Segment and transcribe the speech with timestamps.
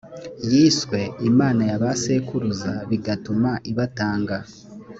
[0.51, 0.99] yiswe
[1.29, 4.37] imana ya ba sekuruza bigatuma ibatanga